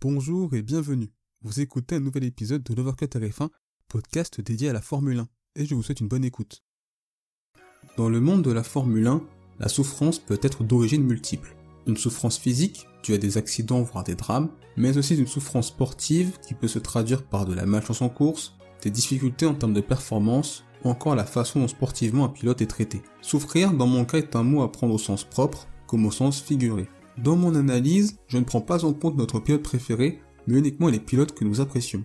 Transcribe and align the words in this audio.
Bonjour 0.00 0.54
et 0.54 0.62
bienvenue. 0.62 1.10
Vous 1.42 1.58
écoutez 1.58 1.96
un 1.96 2.00
nouvel 2.00 2.22
épisode 2.22 2.62
de 2.62 2.72
l'Overcut 2.72 3.06
RF1, 3.06 3.48
podcast 3.88 4.40
dédié 4.40 4.68
à 4.68 4.72
la 4.72 4.80
Formule 4.80 5.18
1, 5.18 5.28
et 5.56 5.66
je 5.66 5.74
vous 5.74 5.82
souhaite 5.82 5.98
une 5.98 6.06
bonne 6.06 6.24
écoute. 6.24 6.62
Dans 7.96 8.08
le 8.08 8.20
monde 8.20 8.42
de 8.42 8.52
la 8.52 8.62
Formule 8.62 9.08
1, 9.08 9.20
la 9.58 9.66
souffrance 9.66 10.20
peut 10.20 10.38
être 10.40 10.62
d'origine 10.62 11.02
multiple. 11.02 11.56
Une 11.88 11.96
souffrance 11.96 12.38
physique, 12.38 12.86
due 13.02 13.14
à 13.14 13.18
des 13.18 13.38
accidents 13.38 13.82
voire 13.82 14.04
des 14.04 14.14
drames, 14.14 14.50
mais 14.76 14.96
aussi 14.96 15.16
une 15.16 15.26
souffrance 15.26 15.66
sportive 15.66 16.38
qui 16.46 16.54
peut 16.54 16.68
se 16.68 16.78
traduire 16.78 17.24
par 17.24 17.44
de 17.44 17.54
la 17.54 17.66
malchance 17.66 18.00
en 18.00 18.08
course, 18.08 18.54
des 18.82 18.90
difficultés 18.90 19.46
en 19.46 19.54
termes 19.56 19.74
de 19.74 19.80
performance, 19.80 20.62
ou 20.84 20.90
encore 20.90 21.16
la 21.16 21.26
façon 21.26 21.58
dont 21.58 21.66
sportivement 21.66 22.26
un 22.26 22.28
pilote 22.28 22.62
est 22.62 22.66
traité. 22.66 23.02
Souffrir, 23.20 23.72
dans 23.72 23.88
mon 23.88 24.04
cas, 24.04 24.18
est 24.18 24.36
un 24.36 24.44
mot 24.44 24.62
à 24.62 24.70
prendre 24.70 24.94
au 24.94 24.98
sens 24.98 25.24
propre, 25.24 25.66
comme 25.88 26.06
au 26.06 26.12
sens 26.12 26.40
figuré. 26.40 26.88
Dans 27.22 27.34
mon 27.34 27.56
analyse, 27.56 28.16
je 28.28 28.38
ne 28.38 28.44
prends 28.44 28.60
pas 28.60 28.84
en 28.84 28.92
compte 28.92 29.16
notre 29.16 29.40
pilote 29.40 29.64
préféré, 29.64 30.20
mais 30.46 30.58
uniquement 30.58 30.88
les 30.88 31.00
pilotes 31.00 31.34
que 31.34 31.44
nous 31.44 31.60
apprécions. 31.60 32.04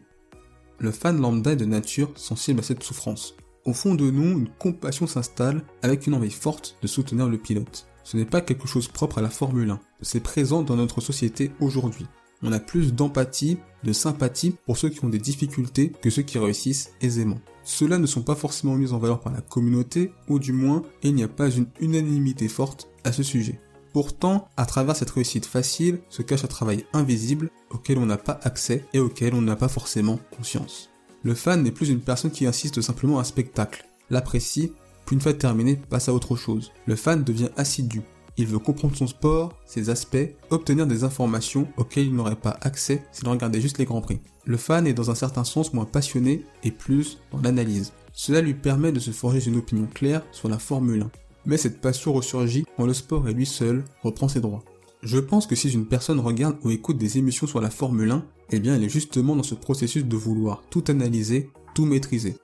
Le 0.80 0.90
fan 0.90 1.22
lambda 1.22 1.52
est 1.52 1.56
de 1.56 1.66
nature 1.66 2.12
sensible 2.16 2.62
à 2.62 2.64
cette 2.64 2.82
souffrance. 2.82 3.36
Au 3.66 3.74
fond 3.74 3.94
de 3.94 4.10
nous, 4.10 4.40
une 4.40 4.50
compassion 4.50 5.06
s'installe 5.06 5.64
avec 5.84 6.08
une 6.08 6.16
envie 6.16 6.32
forte 6.32 6.78
de 6.82 6.88
soutenir 6.88 7.30
le 7.30 7.38
pilote. 7.38 7.88
Ce 8.04 8.18
n'est 8.18 8.26
pas 8.26 8.42
quelque 8.42 8.68
chose 8.68 8.88
propre 8.88 9.20
à 9.20 9.22
la 9.22 9.30
Formule 9.30 9.70
1, 9.70 9.80
c'est 10.02 10.20
présent 10.20 10.64
dans 10.64 10.76
notre 10.76 11.00
société 11.00 11.52
aujourd'hui. 11.62 12.08
On 12.42 12.52
a 12.52 12.60
plus 12.60 12.94
d'empathie, 12.94 13.60
de 13.84 13.94
sympathie 13.94 14.56
pour 14.66 14.78
ceux 14.78 14.90
qui 14.90 15.06
ont 15.06 15.10
des 15.10 15.20
difficultés 15.20 15.92
que 16.02 16.10
ceux 16.10 16.24
qui 16.24 16.40
réussissent 16.40 16.92
aisément. 17.02 17.40
Ceux-là 17.64 18.00
ne 18.00 18.08
sont 18.08 18.24
pas 18.24 18.36
forcément 18.36 18.76
mis 18.76 18.92
en 18.92 18.98
valeur 18.98 19.22
par 19.22 19.32
la 19.32 19.42
communauté, 19.42 20.12
ou 20.28 20.40
du 20.40 20.52
moins, 20.54 20.82
il 21.04 21.14
n'y 21.14 21.24
a 21.24 21.30
pas 21.30 21.52
une 21.52 21.68
unanimité 21.80 22.48
forte 22.50 22.90
à 23.06 23.14
ce 23.14 23.24
sujet. 23.24 23.62
Pourtant, 23.94 24.48
à 24.58 24.66
travers 24.66 24.96
cette 24.96 25.12
réussite 25.12 25.46
facile 25.46 26.00
se 26.10 26.24
cache 26.24 26.44
un 26.44 26.48
travail 26.48 26.84
invisible 26.94 27.52
auquel 27.70 28.00
on 28.00 28.08
n'a 28.08 28.18
pas 28.18 28.40
accès 28.42 28.84
et 28.92 29.00
auquel 29.00 29.36
on 29.36 29.42
n'a 29.42 29.56
pas 29.56 29.68
forcément 29.68 30.20
conscience. 30.36 30.90
Le 31.22 31.36
fan 31.36 31.62
n'est 31.62 31.72
plus 31.72 31.90
une 31.90 32.02
personne 32.02 32.32
qui 32.32 32.48
insiste 32.48 32.82
simplement 32.82 33.20
à 33.20 33.22
un 33.22 33.24
spectacle, 33.24 33.86
l'apprécie, 34.10 34.74
puis 35.06 35.16
une 35.16 35.22
fois 35.22 35.34
terminé 35.34 35.76
passe 35.76 36.10
à 36.10 36.14
autre 36.14 36.36
chose. 36.36 36.72
Le 36.88 36.96
fan 36.96 37.24
devient 37.24 37.50
assidu. 37.56 38.02
Il 38.36 38.48
veut 38.48 38.58
comprendre 38.58 38.98
son 38.98 39.06
sport, 39.06 39.54
ses 39.64 39.92
aspects, 39.92 40.36
obtenir 40.50 40.88
des 40.88 41.04
informations 41.04 41.68
auxquelles 41.78 42.08
il 42.08 42.16
n'aurait 42.16 42.36
pas 42.36 42.58
accès 42.62 43.04
s'il 43.12 43.28
regardait 43.28 43.62
juste 43.62 43.78
les 43.78 43.86
grands 43.86 44.02
prix. 44.02 44.22
Le 44.46 44.58
fan 44.58 44.88
est 44.88 44.94
dans 44.94 45.12
un 45.12 45.16
certain 45.16 45.44
sens 45.44 45.72
moins 45.72 45.86
passionné 45.86 46.44
et 46.64 46.72
plus 46.72 47.20
dans 47.32 47.42
l'analyse. 47.42 47.94
Cela 48.12 48.42
lui 48.42 48.56
permet 48.56 48.92
de 48.92 49.00
se 49.00 49.12
forger 49.12 49.48
une 49.48 49.58
opinion 49.58 49.86
claire 49.86 50.24
sur 50.32 50.50
la 50.50 50.58
Formule 50.58 51.04
1 51.04 51.12
mais 51.46 51.58
cette 51.58 51.82
passion 51.82 52.14
ressurgit 52.14 52.66
quand 52.78 52.86
le 52.86 52.94
sport 52.94 53.28
et 53.28 53.34
lui 53.34 53.46
seul 53.46 53.84
reprend 54.02 54.28
ses 54.28 54.42
droits. 54.42 54.64
Je 55.02 55.20
pense 55.20 55.48
que 55.48 55.56
si 55.56 55.70
une 55.70 55.86
personne 55.86 56.20
regarde 56.20 56.58
ou 56.64 56.70
écoute 56.70 56.98
des 56.98 57.18
émissions 57.18 57.48
sur 57.48 57.60
la 57.60 57.70
Formule 57.70 58.12
1, 58.12 58.26
eh 58.52 58.60
bien 58.60 58.76
elle 58.76 58.84
est 58.84 58.90
justement 58.90 59.36
dans 59.36 59.44
ce 59.44 59.56
processus 59.56 60.06
de 60.06 60.16
vouloir 60.16 60.64
tout 60.70 60.84
analyser, 60.88 61.50
tout 61.76 61.86
maîtriser. 61.86 62.38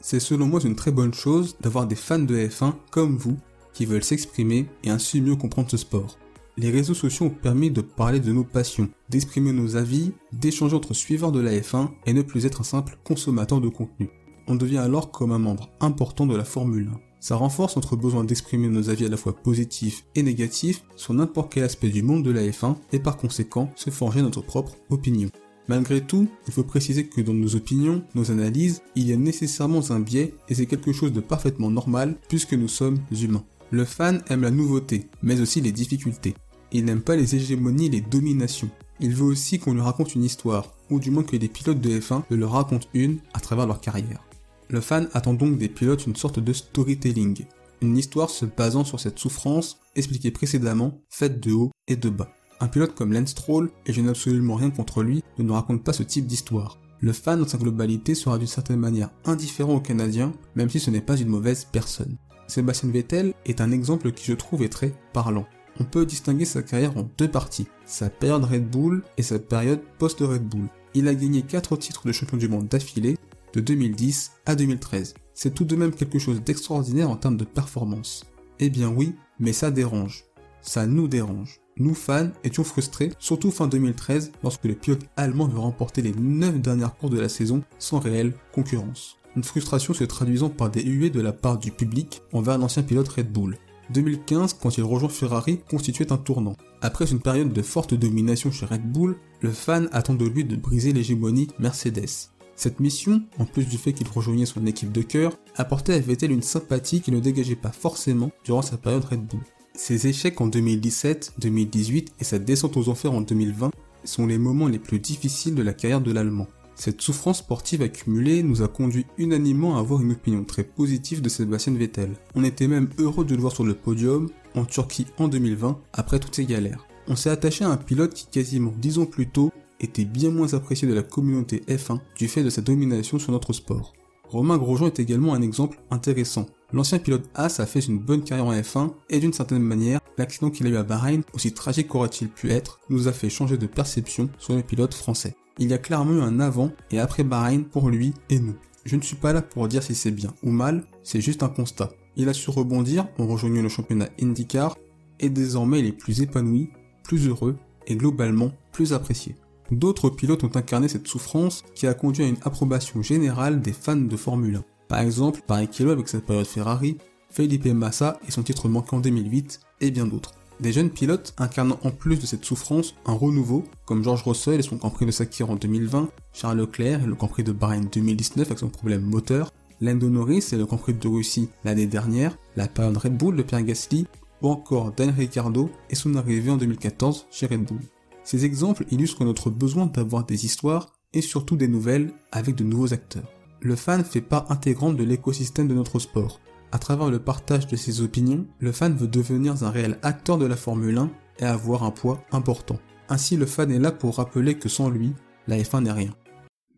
C'est 0.00 0.20
selon 0.20 0.46
moi 0.46 0.60
une 0.64 0.76
très 0.76 0.92
bonne 0.92 1.14
chose 1.14 1.56
d'avoir 1.60 1.86
des 1.86 1.96
fans 1.96 2.18
de 2.18 2.36
F1 2.36 2.74
comme 2.90 3.16
vous 3.16 3.38
qui 3.72 3.86
veulent 3.86 4.04
s'exprimer 4.04 4.66
et 4.84 4.90
ainsi 4.90 5.20
mieux 5.20 5.36
comprendre 5.36 5.70
ce 5.70 5.76
sport. 5.76 6.18
Les 6.58 6.70
réseaux 6.70 6.94
sociaux 6.94 7.26
ont 7.26 7.30
permis 7.30 7.70
de 7.70 7.80
parler 7.80 8.20
de 8.20 8.32
nos 8.32 8.44
passions, 8.44 8.90
d'exprimer 9.08 9.52
nos 9.52 9.76
avis, 9.76 10.12
d'échanger 10.32 10.74
entre 10.74 10.92
suiveurs 10.92 11.32
de 11.32 11.40
la 11.40 11.52
F1 11.52 11.88
et 12.04 12.12
ne 12.12 12.22
plus 12.22 12.46
être 12.46 12.60
un 12.60 12.64
simple 12.64 12.98
consommateur 13.04 13.60
de 13.60 13.68
contenu. 13.68 14.10
On 14.46 14.56
devient 14.56 14.78
alors 14.78 15.10
comme 15.10 15.32
un 15.32 15.38
membre 15.38 15.70
important 15.80 16.26
de 16.26 16.36
la 16.36 16.44
Formule 16.44 16.90
1. 16.92 17.07
Ça 17.20 17.36
renforce 17.36 17.76
notre 17.76 17.96
besoin 17.96 18.24
d'exprimer 18.24 18.68
nos 18.68 18.90
avis 18.90 19.06
à 19.06 19.08
la 19.08 19.16
fois 19.16 19.34
positifs 19.34 20.04
et 20.14 20.22
négatifs 20.22 20.84
sur 20.96 21.14
n'importe 21.14 21.52
quel 21.52 21.64
aspect 21.64 21.90
du 21.90 22.02
monde 22.02 22.22
de 22.22 22.30
la 22.30 22.42
F1 22.42 22.76
et 22.92 23.00
par 23.00 23.16
conséquent 23.16 23.70
se 23.74 23.90
forger 23.90 24.22
notre 24.22 24.40
propre 24.40 24.76
opinion. 24.90 25.28
Malgré 25.68 26.00
tout, 26.00 26.28
il 26.46 26.52
faut 26.52 26.62
préciser 26.62 27.06
que 27.06 27.20
dans 27.20 27.34
nos 27.34 27.54
opinions, 27.54 28.02
nos 28.14 28.30
analyses, 28.30 28.80
il 28.94 29.06
y 29.06 29.12
a 29.12 29.16
nécessairement 29.16 29.90
un 29.90 30.00
biais 30.00 30.34
et 30.48 30.54
c'est 30.54 30.66
quelque 30.66 30.92
chose 30.92 31.12
de 31.12 31.20
parfaitement 31.20 31.70
normal 31.70 32.16
puisque 32.28 32.54
nous 32.54 32.68
sommes 32.68 33.00
humains. 33.10 33.44
Le 33.70 33.84
fan 33.84 34.22
aime 34.28 34.42
la 34.42 34.50
nouveauté, 34.50 35.08
mais 35.22 35.40
aussi 35.40 35.60
les 35.60 35.72
difficultés. 35.72 36.34
Il 36.72 36.86
n'aime 36.86 37.02
pas 37.02 37.16
les 37.16 37.34
hégémonies 37.34 37.90
les 37.90 38.00
dominations. 38.00 38.70
Il 39.00 39.14
veut 39.14 39.26
aussi 39.26 39.58
qu'on 39.58 39.74
lui 39.74 39.80
raconte 39.80 40.14
une 40.14 40.24
histoire, 40.24 40.72
ou 40.90 40.98
du 41.00 41.10
moins 41.10 41.22
que 41.22 41.36
les 41.36 41.48
pilotes 41.48 41.80
de 41.80 42.00
F1 42.00 42.22
le 42.30 42.36
leur 42.36 42.52
racontent 42.52 42.88
une 42.94 43.18
à 43.34 43.40
travers 43.40 43.66
leur 43.66 43.80
carrière. 43.80 44.27
Le 44.70 44.80
fan 44.80 45.08
attend 45.14 45.34
donc 45.34 45.56
des 45.56 45.68
pilotes 45.68 46.06
une 46.06 46.16
sorte 46.16 46.40
de 46.40 46.52
storytelling, 46.52 47.46
une 47.80 47.96
histoire 47.96 48.28
se 48.28 48.44
basant 48.44 48.84
sur 48.84 49.00
cette 49.00 49.18
souffrance 49.18 49.80
expliquée 49.96 50.30
précédemment, 50.30 51.00
faite 51.08 51.40
de 51.40 51.52
haut 51.52 51.70
et 51.86 51.96
de 51.96 52.10
bas. 52.10 52.30
Un 52.60 52.68
pilote 52.68 52.94
comme 52.94 53.12
Lance 53.12 53.30
Stroll, 53.30 53.70
et 53.86 53.92
je 53.92 54.00
n'ai 54.00 54.10
absolument 54.10 54.56
rien 54.56 54.70
contre 54.70 55.02
lui, 55.02 55.22
ne 55.38 55.44
nous 55.44 55.54
raconte 55.54 55.84
pas 55.84 55.92
ce 55.92 56.02
type 56.02 56.26
d'histoire. 56.26 56.78
Le 57.00 57.12
fan 57.12 57.40
dans 57.40 57.46
sa 57.46 57.56
globalité 57.56 58.14
sera 58.14 58.36
d'une 58.36 58.48
certaine 58.48 58.80
manière 58.80 59.10
indifférent 59.24 59.76
aux 59.76 59.80
Canadiens, 59.80 60.32
même 60.56 60.68
si 60.68 60.80
ce 60.80 60.90
n'est 60.90 61.00
pas 61.00 61.16
une 61.16 61.28
mauvaise 61.28 61.66
personne. 61.70 62.16
Sébastien 62.48 62.90
Vettel 62.90 63.34
est 63.46 63.60
un 63.60 63.70
exemple 63.70 64.10
qui 64.12 64.24
je 64.24 64.32
trouve 64.32 64.64
est 64.64 64.68
très 64.68 64.92
parlant. 65.12 65.46
On 65.80 65.84
peut 65.84 66.04
distinguer 66.04 66.44
sa 66.44 66.62
carrière 66.62 66.96
en 66.96 67.08
deux 67.16 67.28
parties, 67.28 67.68
sa 67.86 68.10
période 68.10 68.44
Red 68.44 68.68
Bull 68.68 69.04
et 69.16 69.22
sa 69.22 69.38
période 69.38 69.80
post-Red 69.98 70.42
Bull. 70.42 70.68
Il 70.94 71.06
a 71.06 71.14
gagné 71.14 71.42
4 71.42 71.76
titres 71.76 72.06
de 72.06 72.12
champion 72.12 72.36
du 72.36 72.48
monde 72.48 72.66
d'affilée, 72.66 73.16
de 73.54 73.60
2010 73.60 74.32
à 74.46 74.54
2013. 74.54 75.14
C'est 75.34 75.54
tout 75.54 75.64
de 75.64 75.76
même 75.76 75.92
quelque 75.92 76.18
chose 76.18 76.42
d'extraordinaire 76.42 77.10
en 77.10 77.16
termes 77.16 77.36
de 77.36 77.44
performance. 77.44 78.24
Eh 78.60 78.70
bien 78.70 78.88
oui, 78.88 79.14
mais 79.38 79.52
ça 79.52 79.70
dérange. 79.70 80.24
Ça 80.62 80.86
nous 80.86 81.08
dérange. 81.08 81.60
Nous 81.76 81.94
fans 81.94 82.30
étions 82.42 82.64
frustrés, 82.64 83.12
surtout 83.20 83.52
fin 83.52 83.68
2013, 83.68 84.32
lorsque 84.42 84.64
le 84.64 84.74
pilote 84.74 85.06
allemand 85.16 85.46
veut 85.46 85.60
remporter 85.60 86.02
les 86.02 86.12
9 86.12 86.60
dernières 86.60 86.96
courses 86.96 87.12
de 87.12 87.20
la 87.20 87.28
saison 87.28 87.62
sans 87.78 88.00
réelle 88.00 88.34
concurrence. 88.52 89.16
Une 89.36 89.44
frustration 89.44 89.94
se 89.94 90.02
traduisant 90.02 90.50
par 90.50 90.70
des 90.70 90.82
huées 90.82 91.10
de 91.10 91.20
la 91.20 91.32
part 91.32 91.58
du 91.58 91.70
public 91.70 92.22
envers 92.32 92.58
l'ancien 92.58 92.82
pilote 92.82 93.08
Red 93.08 93.30
Bull. 93.30 93.56
2015, 93.90 94.54
quand 94.54 94.76
il 94.76 94.84
rejoint 94.84 95.08
Ferrari, 95.08 95.60
constituait 95.70 96.12
un 96.12 96.16
tournant. 96.16 96.56
Après 96.82 97.10
une 97.10 97.20
période 97.20 97.52
de 97.52 97.62
forte 97.62 97.94
domination 97.94 98.50
chez 98.50 98.66
Red 98.66 98.90
Bull, 98.90 99.16
le 99.40 99.52
fan 99.52 99.88
attend 99.92 100.14
de 100.14 100.26
lui 100.26 100.44
de 100.44 100.56
briser 100.56 100.92
l'hégémonie 100.92 101.48
Mercedes. 101.60 102.30
Cette 102.58 102.80
mission, 102.80 103.22
en 103.38 103.44
plus 103.44 103.68
du 103.68 103.78
fait 103.78 103.92
qu'il 103.92 104.08
rejoignait 104.08 104.44
son 104.44 104.66
équipe 104.66 104.90
de 104.90 105.02
cœur, 105.02 105.38
apportait 105.54 105.94
à 105.94 106.00
Vettel 106.00 106.32
une 106.32 106.42
sympathie 106.42 107.00
qu'il 107.00 107.14
ne 107.14 107.20
dégageait 107.20 107.54
pas 107.54 107.70
forcément 107.70 108.32
durant 108.44 108.62
sa 108.62 108.76
période 108.76 109.04
Red 109.04 109.24
Bull. 109.24 109.38
Ses 109.76 110.08
échecs 110.08 110.40
en 110.40 110.48
2017, 110.48 111.34
2018 111.38 112.14
et 112.18 112.24
sa 112.24 112.40
descente 112.40 112.76
aux 112.76 112.88
enfers 112.88 113.12
en 113.12 113.20
2020 113.20 113.70
sont 114.02 114.26
les 114.26 114.38
moments 114.38 114.66
les 114.66 114.80
plus 114.80 114.98
difficiles 114.98 115.54
de 115.54 115.62
la 115.62 115.72
carrière 115.72 116.00
de 116.00 116.10
l'Allemand. 116.10 116.48
Cette 116.74 117.00
souffrance 117.00 117.38
sportive 117.38 117.82
accumulée 117.82 118.42
nous 118.42 118.60
a 118.62 118.66
conduit 118.66 119.06
unanimement 119.18 119.76
à 119.76 119.78
avoir 119.78 120.02
une 120.02 120.10
opinion 120.10 120.42
très 120.42 120.64
positive 120.64 121.22
de 121.22 121.28
Sébastien 121.28 121.74
Vettel. 121.74 122.10
On 122.34 122.42
était 122.42 122.66
même 122.66 122.88
heureux 122.98 123.24
de 123.24 123.36
le 123.36 123.40
voir 123.40 123.52
sur 123.52 123.62
le 123.62 123.74
podium 123.74 124.30
en 124.56 124.64
Turquie 124.64 125.06
en 125.18 125.28
2020 125.28 125.78
après 125.92 126.18
toutes 126.18 126.34
ces 126.34 126.44
galères. 126.44 126.88
On 127.06 127.14
s'est 127.14 127.30
attaché 127.30 127.64
à 127.64 127.70
un 127.70 127.76
pilote 127.76 128.14
qui 128.14 128.26
quasiment 128.26 128.74
dix 128.76 128.98
ans 128.98 129.06
plus 129.06 129.28
tôt 129.28 129.52
était 129.80 130.04
bien 130.04 130.30
moins 130.30 130.54
apprécié 130.54 130.88
de 130.88 130.94
la 130.94 131.02
communauté 131.02 131.62
F1 131.68 132.00
du 132.16 132.28
fait 132.28 132.42
de 132.42 132.50
sa 132.50 132.62
domination 132.62 133.18
sur 133.18 133.32
notre 133.32 133.52
sport. 133.52 133.92
Romain 134.28 134.58
Grosjean 134.58 134.86
est 134.86 135.00
également 135.00 135.32
un 135.32 135.40
exemple 135.40 135.80
intéressant. 135.90 136.46
L'ancien 136.72 136.98
pilote 136.98 137.30
Haas 137.34 137.60
a 137.60 137.66
fait 137.66 137.80
une 137.80 137.98
bonne 137.98 138.22
carrière 138.22 138.46
en 138.46 138.52
F1 138.52 138.92
et 139.08 139.20
d'une 139.20 139.32
certaine 139.32 139.62
manière, 139.62 140.00
l'accident 140.18 140.50
qu'il 140.50 140.66
a 140.66 140.70
eu 140.70 140.76
à 140.76 140.82
Bahreïn, 140.82 141.22
aussi 141.32 141.52
tragique 141.52 141.88
qu'aurait-il 141.88 142.28
pu 142.28 142.50
être, 142.50 142.80
nous 142.90 143.08
a 143.08 143.12
fait 143.12 143.30
changer 143.30 143.56
de 143.56 143.66
perception 143.66 144.28
sur 144.38 144.54
le 144.54 144.62
pilote 144.62 144.92
français. 144.92 145.34
Il 145.58 145.70
y 145.70 145.72
a 145.72 145.78
clairement 145.78 146.12
eu 146.12 146.20
un 146.20 146.40
avant 146.40 146.70
et 146.90 147.00
après 147.00 147.24
Bahreïn 147.24 147.64
pour 147.64 147.88
lui 147.88 148.12
et 148.28 148.38
nous. 148.38 148.54
Je 148.84 148.96
ne 148.96 149.02
suis 149.02 149.16
pas 149.16 149.32
là 149.32 149.40
pour 149.40 149.66
dire 149.66 149.82
si 149.82 149.94
c'est 149.94 150.10
bien 150.10 150.34
ou 150.42 150.50
mal, 150.50 150.84
c'est 151.02 151.22
juste 151.22 151.42
un 151.42 151.48
constat. 151.48 151.90
Il 152.16 152.28
a 152.28 152.34
su 152.34 152.50
rebondir 152.50 153.08
en 153.18 153.26
rejoignant 153.26 153.62
le 153.62 153.68
championnat 153.68 154.08
IndyCar 154.20 154.76
et 155.20 155.30
désormais 155.30 155.80
il 155.80 155.86
est 155.86 155.92
plus 155.92 156.20
épanoui, 156.20 156.70
plus 157.02 157.28
heureux 157.28 157.56
et 157.86 157.96
globalement 157.96 158.52
plus 158.72 158.92
apprécié. 158.92 159.36
D'autres 159.70 160.08
pilotes 160.10 160.44
ont 160.44 160.56
incarné 160.56 160.88
cette 160.88 161.08
souffrance 161.08 161.62
qui 161.74 161.86
a 161.86 161.94
conduit 161.94 162.24
à 162.24 162.28
une 162.28 162.38
approbation 162.42 163.02
générale 163.02 163.60
des 163.60 163.72
fans 163.72 163.96
de 163.96 164.16
Formule 164.16 164.56
1. 164.56 164.64
Par 164.88 165.00
exemple, 165.00 165.40
Barrichello 165.46 165.90
avec 165.90 166.08
sa 166.08 166.20
période 166.20 166.46
Ferrari, 166.46 166.96
Felipe 167.30 167.66
Massa 167.66 168.18
et 168.26 168.30
son 168.30 168.42
titre 168.42 168.68
manquant 168.68 168.96
en 168.96 169.00
2008, 169.00 169.60
et 169.82 169.90
bien 169.90 170.06
d'autres. 170.06 170.32
Des 170.60 170.72
jeunes 170.72 170.90
pilotes 170.90 171.34
incarnant 171.38 171.78
en 171.84 171.90
plus 171.90 172.18
de 172.18 172.26
cette 172.26 172.44
souffrance 172.44 172.94
un 173.06 173.12
renouveau, 173.12 173.64
comme 173.84 174.02
George 174.02 174.24
Russell 174.24 174.58
et 174.58 174.62
son 174.62 174.76
Grand 174.76 174.90
Prix 174.90 175.06
de 175.06 175.10
Sakir 175.10 175.50
en 175.50 175.56
2020, 175.56 176.08
Charles 176.32 176.58
Leclerc 176.58 177.02
et 177.02 177.06
le 177.06 177.14
Grand 177.14 177.28
Prix 177.28 177.44
de 177.44 177.52
Bahreïn 177.52 177.88
2019 177.92 178.46
avec 178.48 178.58
son 178.58 178.68
problème 178.68 179.02
moteur, 179.02 179.52
Lando 179.80 180.08
Norris 180.08 180.46
et 180.52 180.56
le 180.56 180.64
Grand 180.64 180.78
Prix 180.78 180.94
de 180.94 181.08
Russie 181.08 181.48
l'année 181.64 181.86
dernière, 181.86 182.36
la 182.56 182.66
période 182.66 182.96
Red 182.96 183.16
Bull 183.16 183.36
de 183.36 183.42
Pierre 183.42 183.62
Gasly, 183.62 184.06
ou 184.42 184.48
encore 184.48 184.92
Daniel 184.92 185.14
Ricciardo 185.16 185.70
et 185.90 185.94
son 185.94 186.14
arrivée 186.16 186.50
en 186.50 186.56
2014 186.56 187.26
chez 187.30 187.46
Red 187.46 187.64
Bull. 187.64 187.80
Ces 188.28 188.44
exemples 188.44 188.84
illustrent 188.90 189.24
notre 189.24 189.48
besoin 189.48 189.86
d'avoir 189.86 190.26
des 190.26 190.44
histoires 190.44 190.92
et 191.14 191.22
surtout 191.22 191.56
des 191.56 191.66
nouvelles 191.66 192.12
avec 192.30 192.56
de 192.56 192.62
nouveaux 192.62 192.92
acteurs. 192.92 193.32
Le 193.62 193.74
fan 193.74 194.04
fait 194.04 194.20
part 194.20 194.52
intégrante 194.52 194.98
de 194.98 195.02
l'écosystème 195.02 195.66
de 195.66 195.72
notre 195.72 195.98
sport. 195.98 196.38
À 196.70 196.78
travers 196.78 197.08
le 197.08 197.20
partage 197.20 197.68
de 197.68 197.74
ses 197.74 198.02
opinions, 198.02 198.46
le 198.58 198.70
fan 198.70 198.94
veut 198.94 199.08
devenir 199.08 199.64
un 199.64 199.70
réel 199.70 199.98
acteur 200.02 200.36
de 200.36 200.44
la 200.44 200.58
Formule 200.58 200.98
1 200.98 201.10
et 201.38 201.44
avoir 201.44 201.84
un 201.84 201.90
poids 201.90 202.22
important. 202.30 202.78
Ainsi, 203.08 203.38
le 203.38 203.46
fan 203.46 203.70
est 203.70 203.78
là 203.78 203.92
pour 203.92 204.16
rappeler 204.16 204.58
que 204.58 204.68
sans 204.68 204.90
lui, 204.90 205.14
la 205.46 205.56
F1 205.56 205.84
n'est 205.84 205.92
rien. 205.92 206.14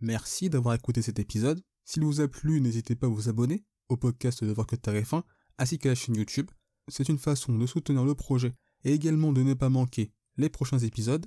Merci 0.01 0.51
d'avoir 0.51 0.77
écouté 0.77 1.03
cet 1.03 1.19
épisode. 1.19 1.61
S'il 1.85 2.05
vous 2.05 2.21
a 2.21 2.29
plu, 2.29 2.61
n'hésitez 2.61 2.95
pas 2.95 3.09
à 3.09 3.11
vous 3.11 3.29
abonner 3.29 3.65
au 3.89 3.97
podcast 3.97 4.45
de 4.45 4.53
Voir 4.53 4.69
que 4.69 4.77
F1 4.77 5.25
ainsi 5.59 5.81
qu'à 5.81 5.89
la 5.89 5.95
chaîne 5.97 6.15
YouTube. 6.15 6.49
C'est 6.87 7.09
une 7.09 7.19
façon 7.19 7.59
de 7.59 7.67
soutenir 7.67 8.05
le 8.05 8.15
projet 8.15 8.55
et 8.85 8.93
également 8.93 9.33
de 9.33 9.43
ne 9.43 9.55
pas 9.55 9.69
manquer 9.69 10.13
les 10.37 10.49
prochains 10.49 10.79
épisodes. 10.79 11.27